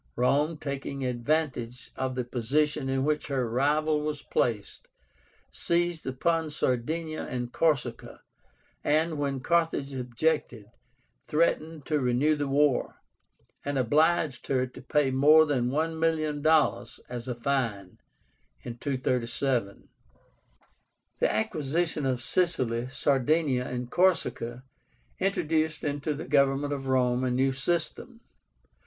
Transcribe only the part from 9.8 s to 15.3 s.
objected, threatened to renew the war, and obliged her to pay